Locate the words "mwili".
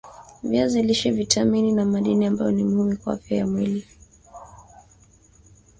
3.47-3.87